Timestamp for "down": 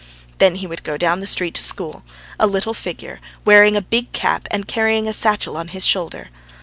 0.97-1.19